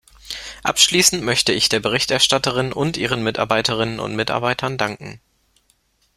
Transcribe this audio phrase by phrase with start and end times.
[0.63, 5.21] Abschließend möchte ich der Berichterstatterin und ihren Mitarbeiterinnen und Mitarbeitern danken.